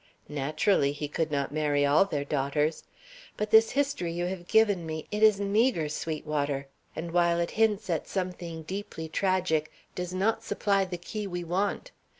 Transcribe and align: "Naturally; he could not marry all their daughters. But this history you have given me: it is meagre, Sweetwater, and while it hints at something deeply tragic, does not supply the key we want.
"Naturally; 0.29 0.93
he 0.93 1.07
could 1.07 1.29
not 1.29 1.51
marry 1.51 1.85
all 1.85 2.05
their 2.05 2.25
daughters. 2.25 2.83
But 3.37 3.51
this 3.51 3.69
history 3.69 4.11
you 4.11 4.25
have 4.25 4.47
given 4.47 4.83
me: 4.83 5.05
it 5.11 5.21
is 5.21 5.39
meagre, 5.39 5.89
Sweetwater, 5.89 6.65
and 6.95 7.11
while 7.11 7.39
it 7.39 7.51
hints 7.51 7.87
at 7.87 8.07
something 8.07 8.63
deeply 8.63 9.07
tragic, 9.07 9.71
does 9.93 10.11
not 10.11 10.41
supply 10.43 10.85
the 10.85 10.97
key 10.97 11.27
we 11.27 11.43
want. 11.43 11.91